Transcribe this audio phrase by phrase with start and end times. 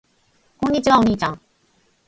[0.57, 0.97] こんにちは。
[0.99, 1.39] お兄ちゃん。